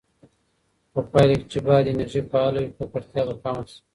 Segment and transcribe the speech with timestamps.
[0.93, 3.77] په پایله کې چې باد انرژي فعاله وي، ککړتیا به کمه شي.